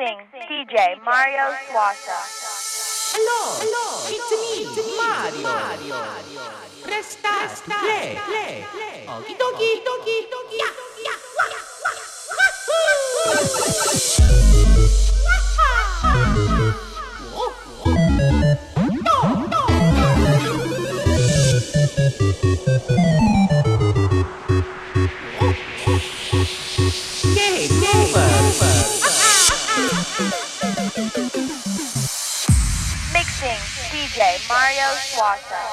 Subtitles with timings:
[0.00, 0.16] Mixing
[0.48, 2.24] DJ Mario Suasa.
[3.12, 5.42] Hello, hello, it's me, Mario.
[5.42, 6.00] Mario.
[6.80, 9.04] Presta, presta, play, play, play.
[9.04, 10.56] Okie dokie, dokie, dokie.
[10.56, 10.89] Yeah.
[34.20, 35.69] Mario Schwarzer.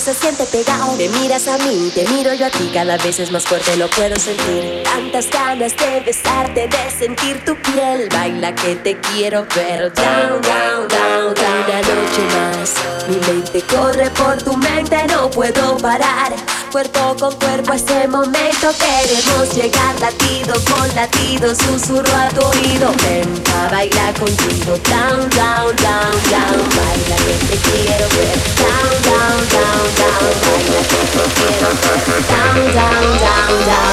[0.00, 0.96] se siente pegado.
[0.96, 3.88] Me miras a mí, te miro yo a ti, cada vez es más fuerte, lo
[3.90, 4.82] puedo sentir.
[4.82, 8.08] Tantas ganas de besarte, de sentir tu piel.
[8.10, 9.92] Baila que te quiero ver.
[9.92, 11.64] Down, down, down, down.
[11.68, 12.74] Una noche más.
[13.08, 16.32] Mi mente corre por tu mente, no puedo parar
[16.70, 22.92] cuerpo con cuerpo a este momento queremos llegar latido con latido, susurro a tu oído.
[23.02, 26.68] Ven a bailar contigo, down, down, down, down.
[26.76, 30.30] Baila que te quiero ver, down, down, down, down.
[30.46, 33.90] Baila que te quiero ver, down, down, down, down.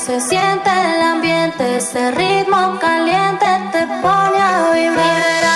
[0.00, 5.49] se siente el ambiente, ese ritmo caliente te pone a vibrar.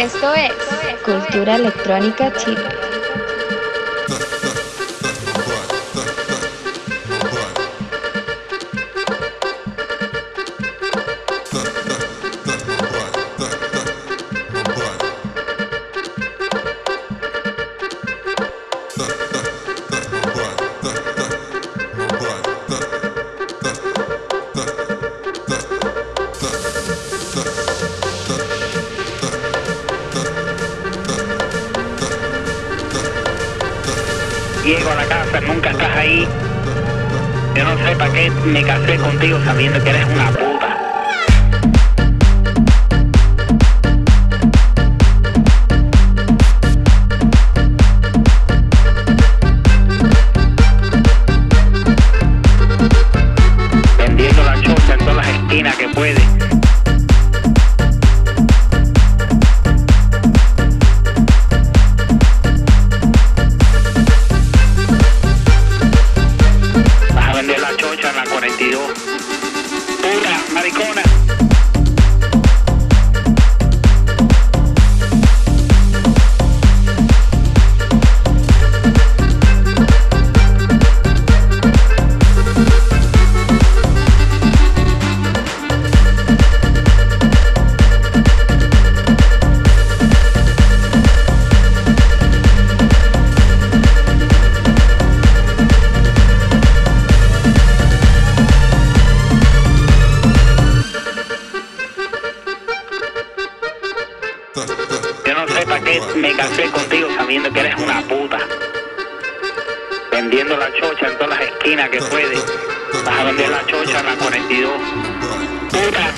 [0.00, 0.52] Esto es
[1.04, 2.83] Cultura Electrónica Chile.
[38.30, 40.33] me casé contigo sabiendo que eres una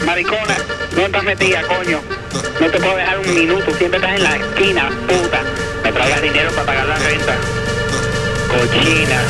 [0.06, 0.56] Maricona,
[0.94, 2.00] no estás metida, coño?
[2.60, 5.40] No te puedo dejar un minuto, siempre estás en la esquina, puta.
[5.82, 7.34] Me traigas dinero para pagar la renta.
[8.46, 9.20] Cochina.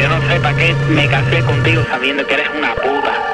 [0.00, 3.25] Yo no sé para qué me casé contigo sabiendo que eres una puta.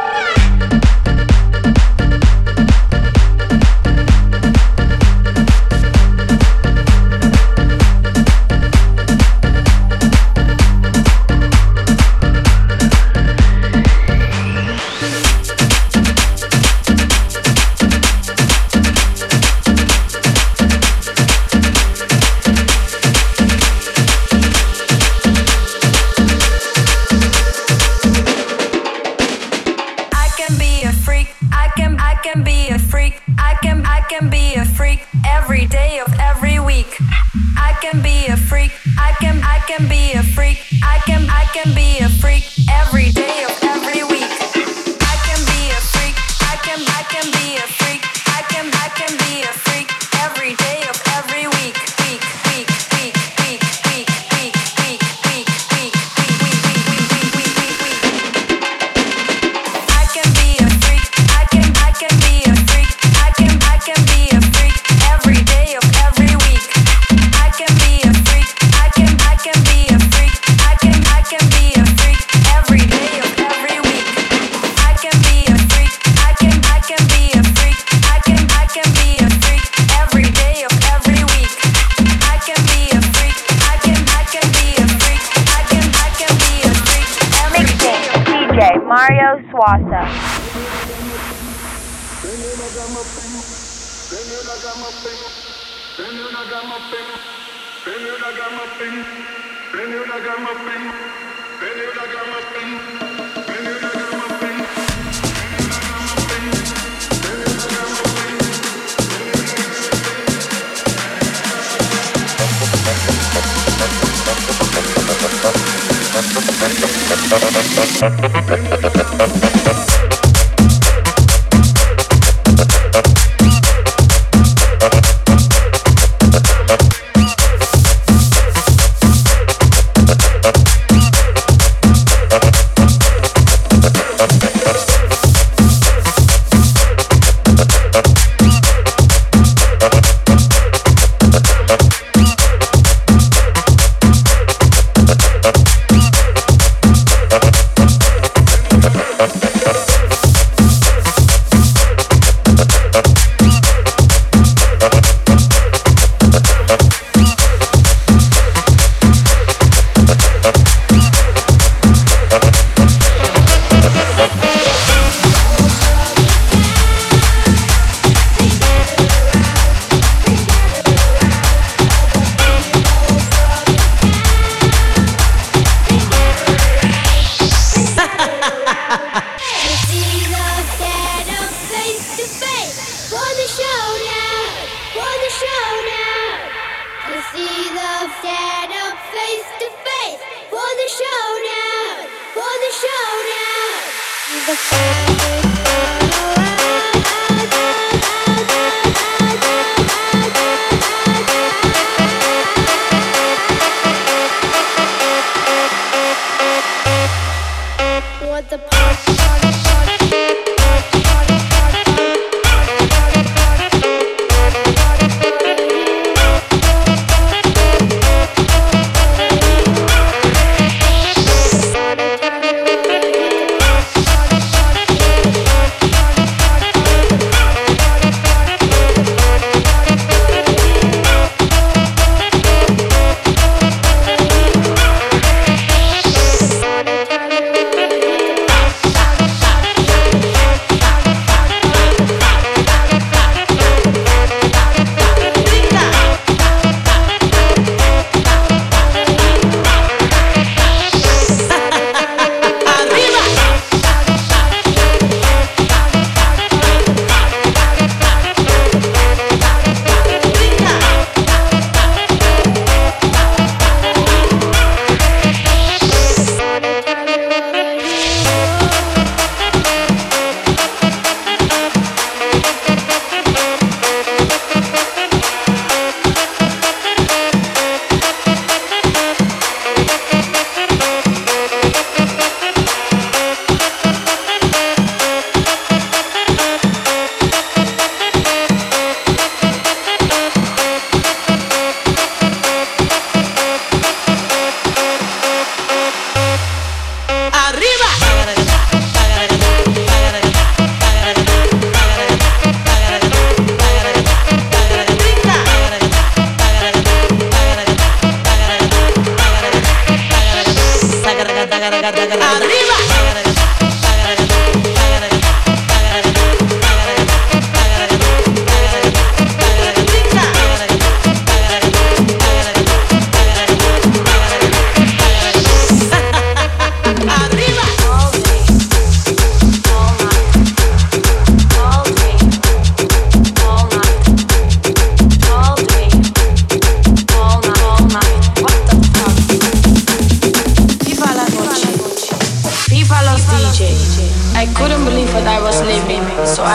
[118.02, 120.01] Thank you.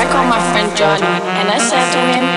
[0.08, 2.37] I called my friend Johnny and I said to him,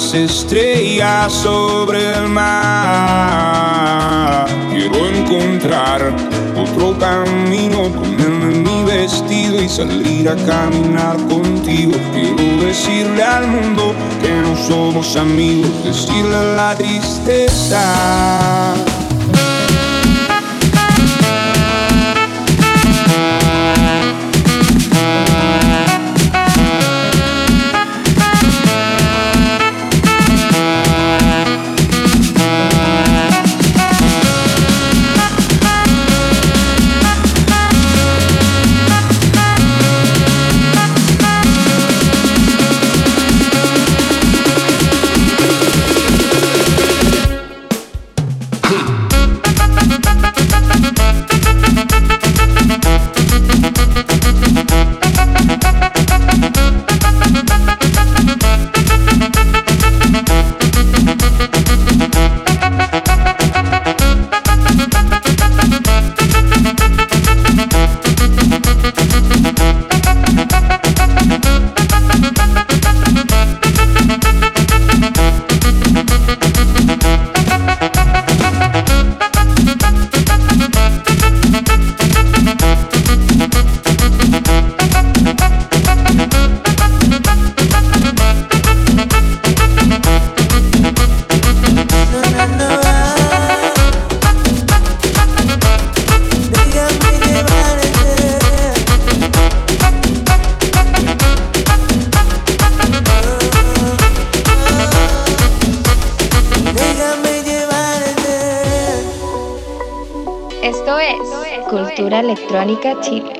[0.00, 3.66] estrellas sobre el mar.
[4.70, 6.14] Quiero encontrar
[6.56, 11.92] otro camino, ponerme mi vestido y salir a caminar contigo.
[12.14, 17.82] Quiero decirle al mundo que no somos amigos, decirle la tristeza.
[112.22, 113.32] Electrónica Chile.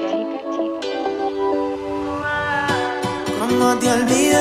[3.38, 4.40] Como te olvido,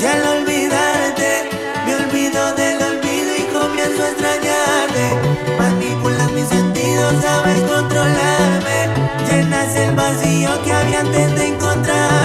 [0.00, 1.50] ya al olvidarte,
[1.84, 5.04] me olvido del olvido y comienzo a extrañarte.
[5.58, 8.78] Manipulas mis sentidos, sabes controlarme,
[9.28, 12.17] llenas el vacío que había antes de encontrarte.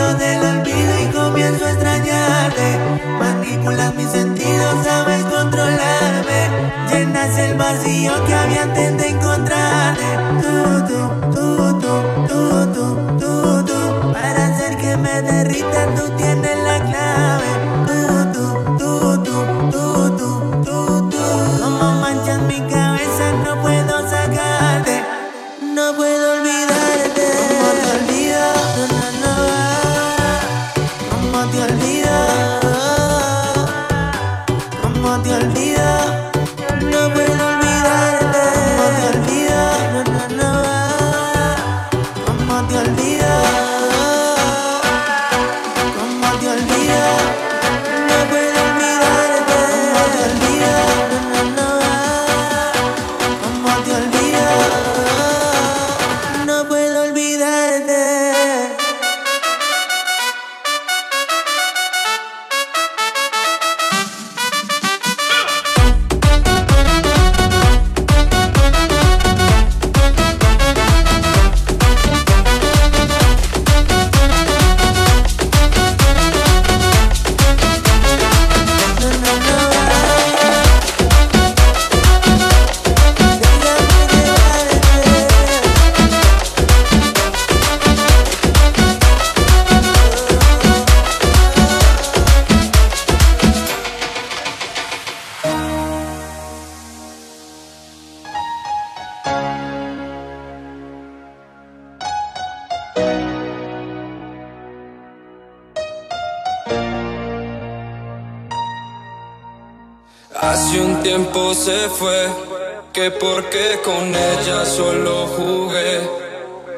[0.00, 0.49] camino de la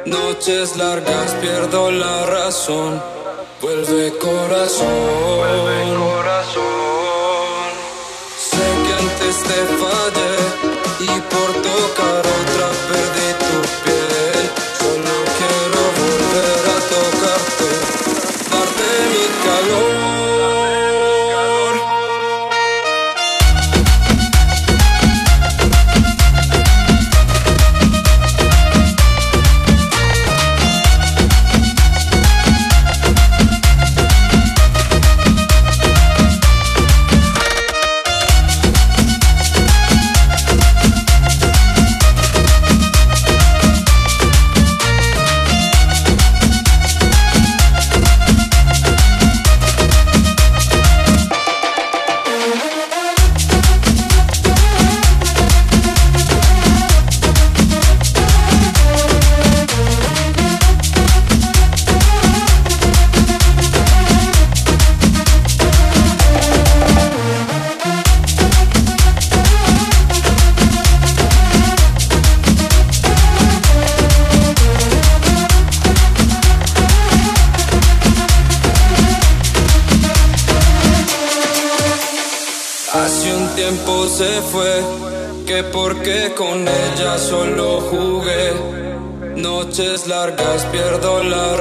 [0.07, 3.01] Noches largas, pierdo la razón.
[3.61, 4.89] Vuelve corazón.
[5.37, 6.63] Vuelve corazón.
[8.37, 10.35] Sé que antes te fallé
[11.01, 12.32] y por tocar
[90.73, 91.52] pierdo la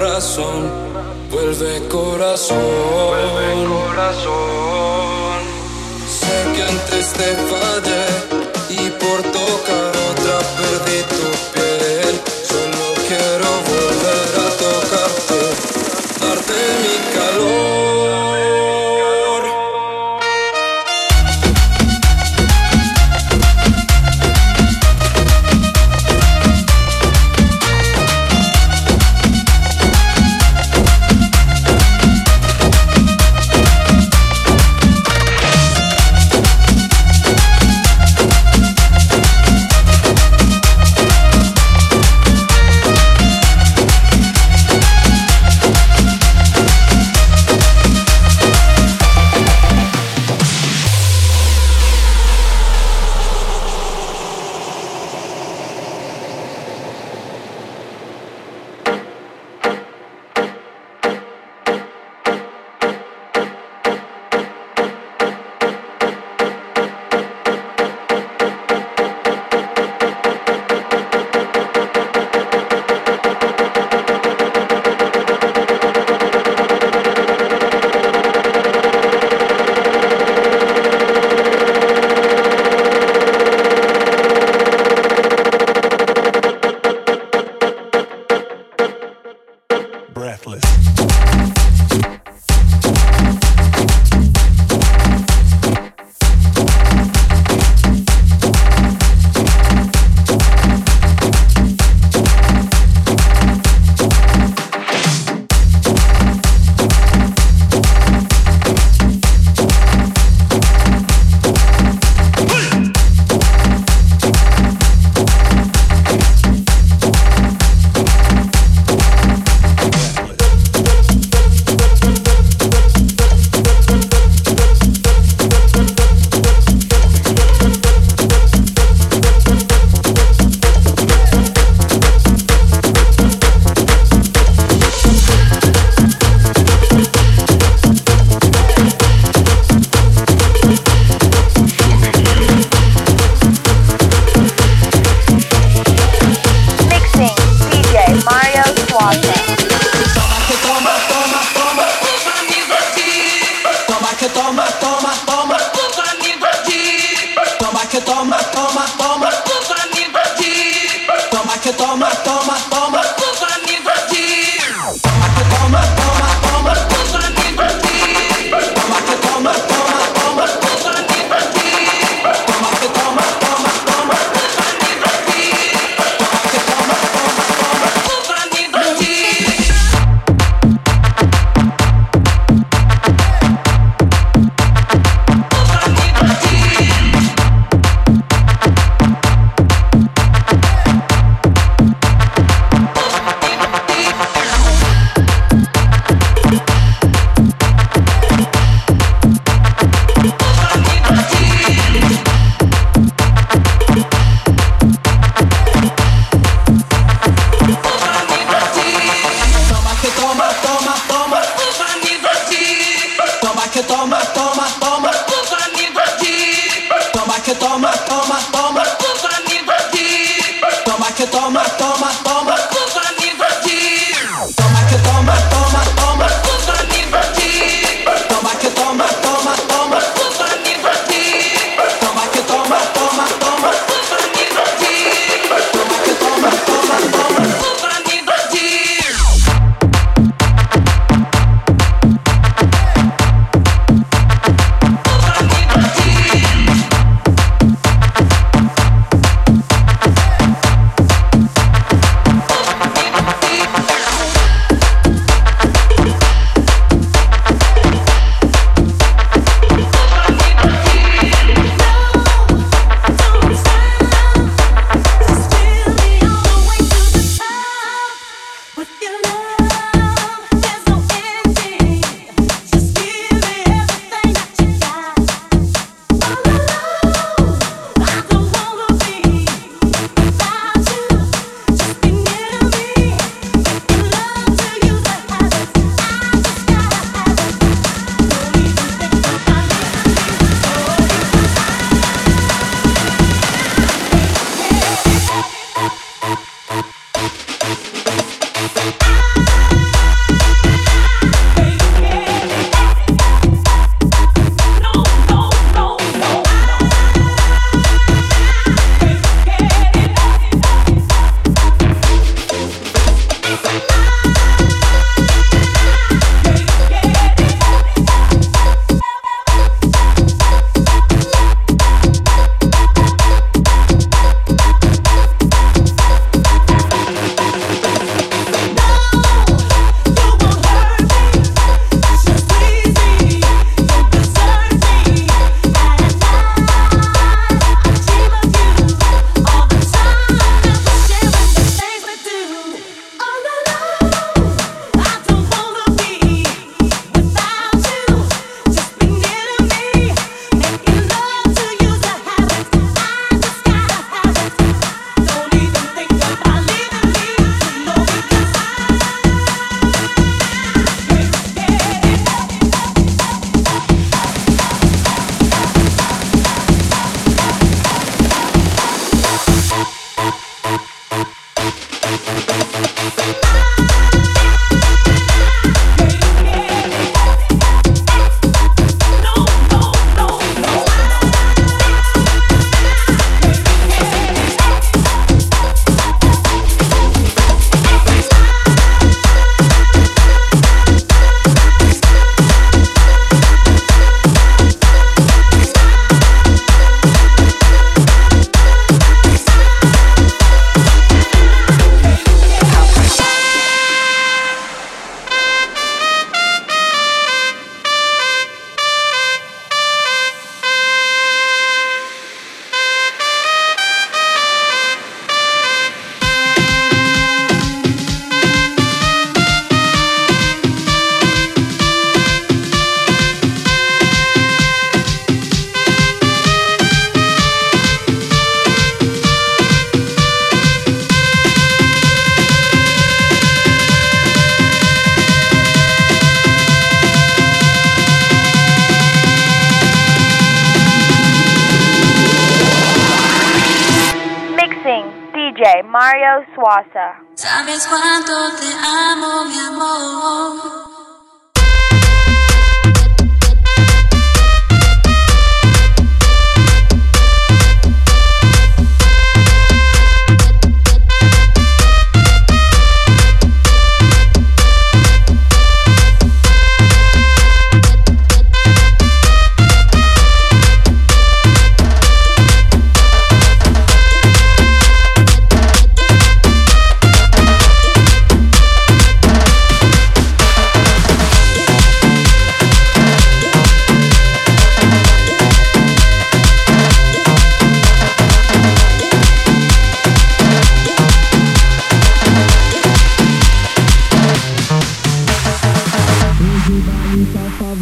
[447.35, 447.50] Suasa.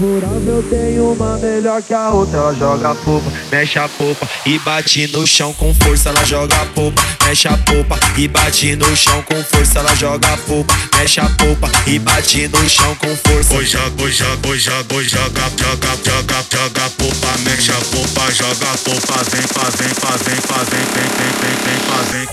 [0.02, 2.38] Eu tenho uma melhor que a outra.
[2.38, 6.10] Ela joga a popa, mexe a popa e bate no chão com força.
[6.10, 9.80] Ela joga a popa, mexe a popa e bate no chão com força.
[9.80, 13.54] Ela joga a popa, mexe a popa e bate no chão com força.
[13.54, 17.76] Oi, joga, oi, joga, oi, joga, oi, joga, joga, joga, joga a popa, mexe a
[17.76, 21.80] popa, joga a popa, vem, faz, vem, faz, vem, vem, vem, vem, vem, vem,
[22.12, 22.28] vem.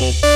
[0.00, 0.29] Vem,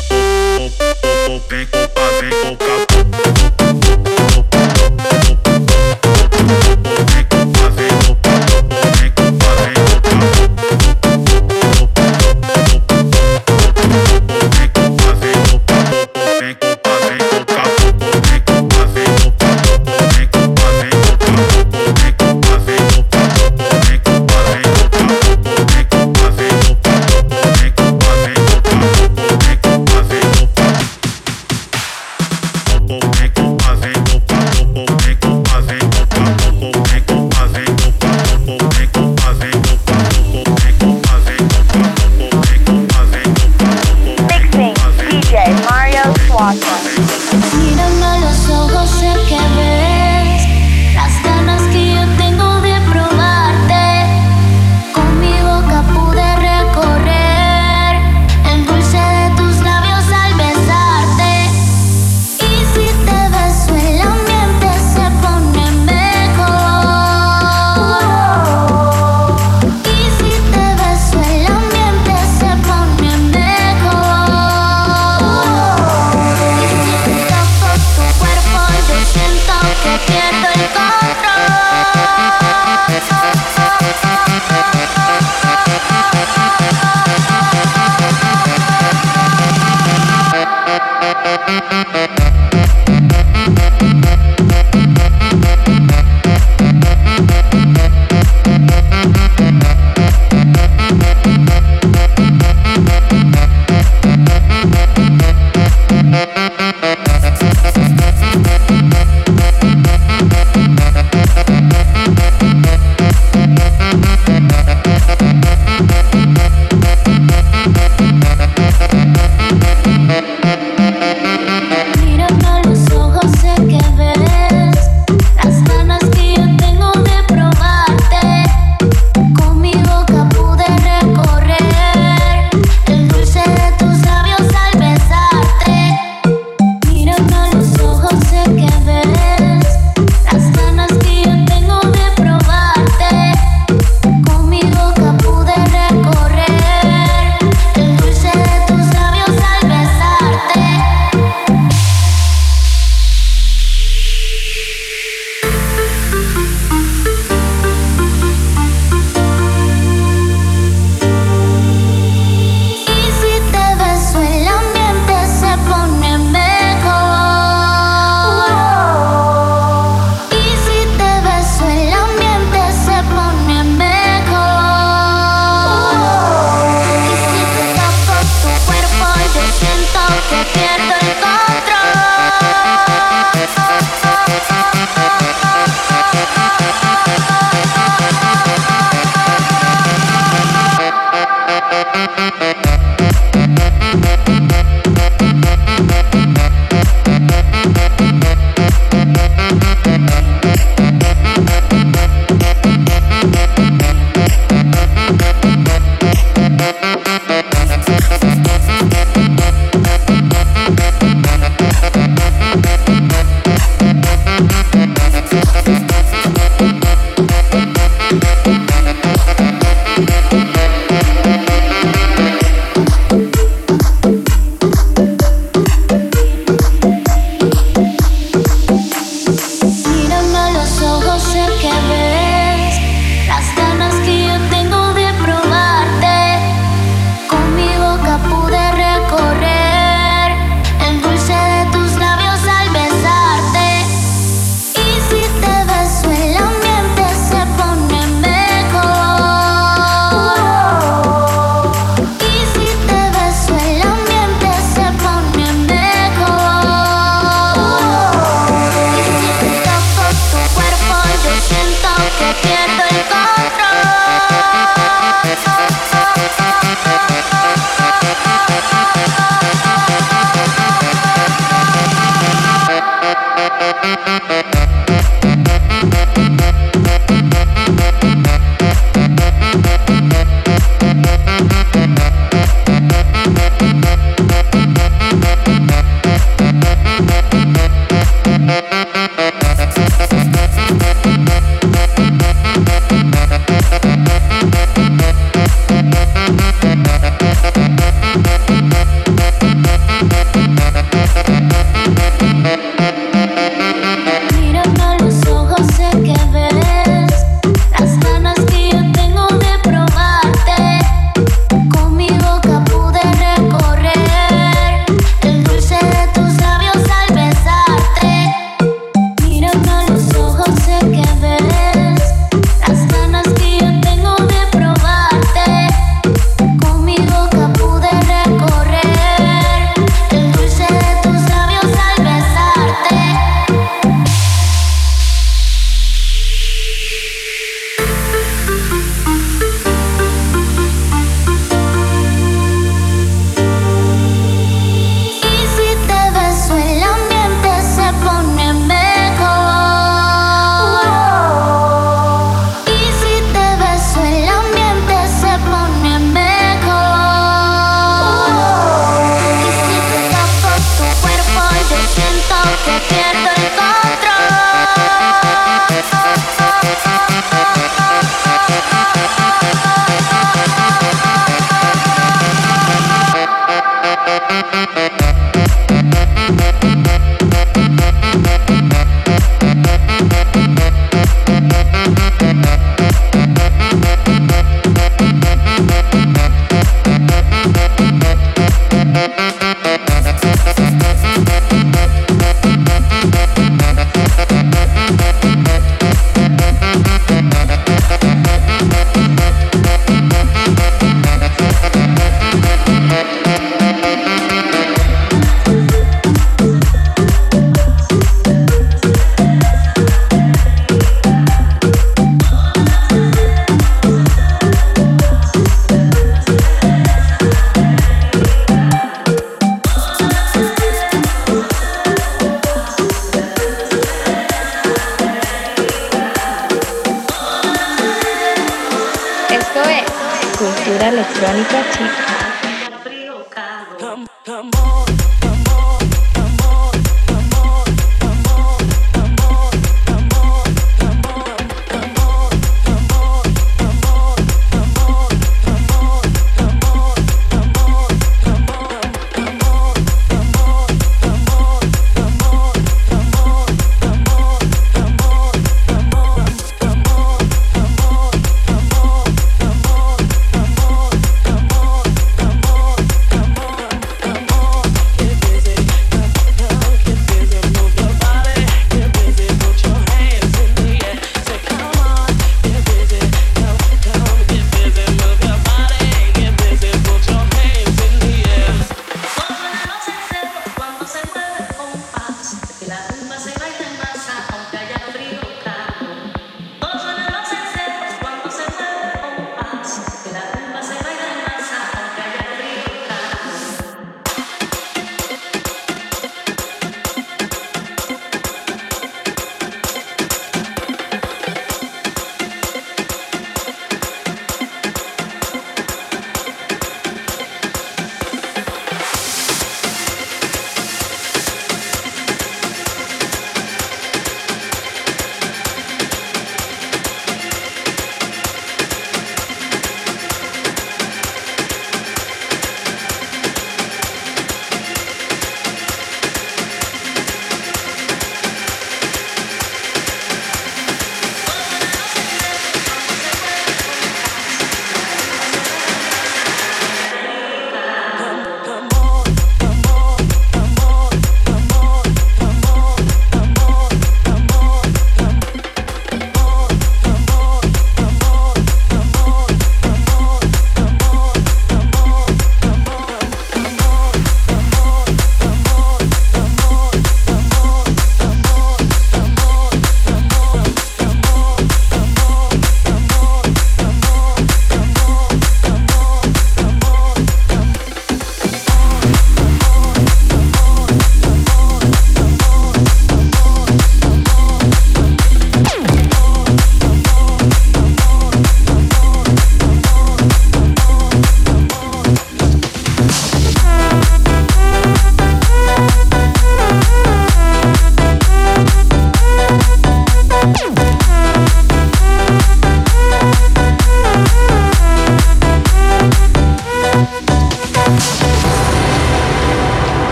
[91.24, 92.43] Música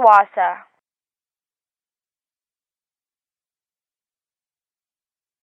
[0.00, 0.69] Swasa.